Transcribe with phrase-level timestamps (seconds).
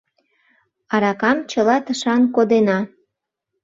[0.93, 2.79] —Аракам чыла тышан кодена.